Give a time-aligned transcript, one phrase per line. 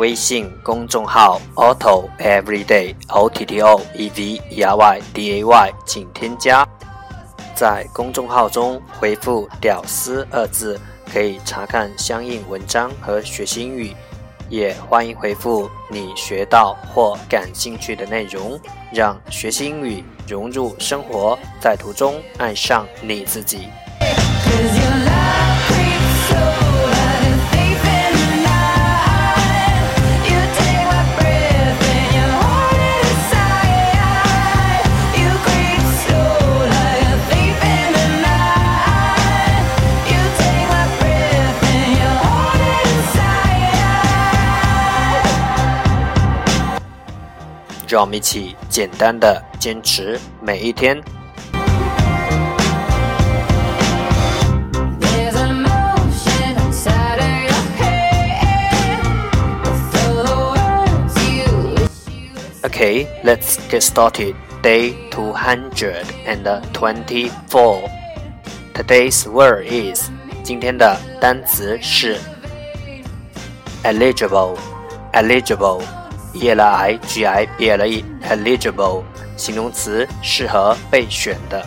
[0.00, 6.66] 微信公众号 Otto Everyday O T T O E V E R Y D A Y，请添加。
[7.54, 10.80] 在公众号中回复“屌丝”二字，
[11.12, 13.94] 可以查看相应文章和学习英语。
[14.48, 18.58] 也欢迎回复你学到或感兴趣的内容，
[18.94, 23.68] 让学习英语融入生活，在途中爱上你自己。
[47.89, 51.01] 让我们一起简单的坚持每一天。
[62.63, 64.35] Okay, let's get started.
[64.61, 67.89] Day 224.
[68.73, 70.09] Today's word is
[70.43, 72.19] 今天的单词是
[73.83, 74.57] eligible,
[75.13, 75.98] eligible.
[76.33, 79.03] e l i g i b l e eligible
[79.37, 81.65] 形容词，适合备选的。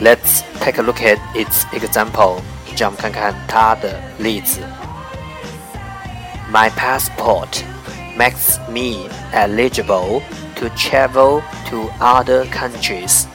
[0.00, 2.40] Let's take a look at its example，
[2.76, 4.58] 让我们看看它的例子。
[6.52, 7.62] My passport
[8.17, 10.21] Makes me eligible
[10.55, 13.25] to travel to other countries。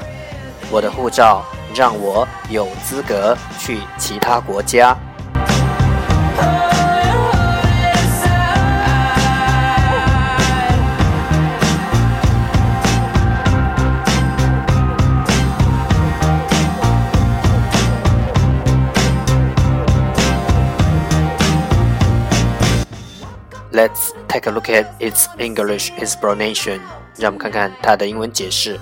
[0.70, 1.44] 我的护照
[1.74, 4.96] 让我有资格去其他国家。
[23.71, 26.79] Let's take a look at its English explanation.
[27.17, 28.79] 让我们看看它的英文解释。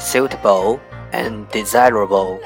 [0.00, 0.78] Suitable
[1.12, 2.38] and desirable，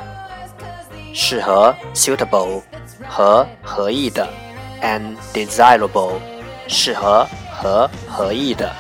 [1.14, 2.62] 适合 suitable
[3.08, 4.28] 和合意的，
[4.82, 6.19] and desirable
[6.69, 8.72] 适合和合意的。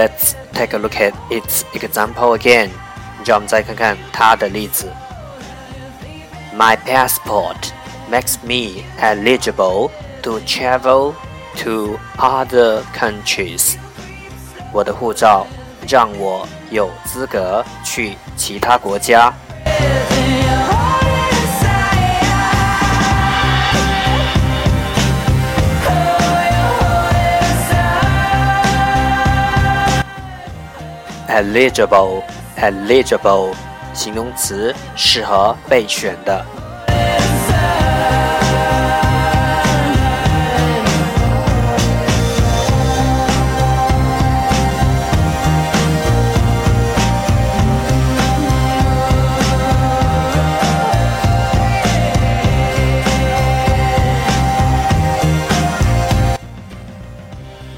[0.00, 2.70] Let's take a look at its example again.
[3.24, 4.92] 让我们再看看它的例子。
[6.56, 7.72] My passport
[8.10, 9.90] makes me eligible
[10.22, 11.14] to travel
[11.58, 13.76] to other countries.
[14.72, 15.46] 我的护照
[15.88, 19.32] 让我有资格去其他国家。
[31.41, 32.23] Eligible
[32.57, 33.53] eligible
[33.93, 36.45] 形容词，适合备选的。